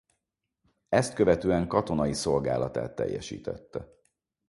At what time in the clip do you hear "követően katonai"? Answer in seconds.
1.13-2.13